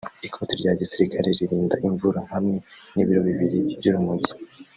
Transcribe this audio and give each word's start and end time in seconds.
ikoti 0.27 0.53
rya 0.61 0.73
gisirikare 0.79 1.27
ririnda 1.37 1.75
imvura 1.87 2.21
hamwe 2.31 2.57
n’ibiro 2.93 3.21
bibiri 3.27 3.59
by’urumogi 3.77 4.31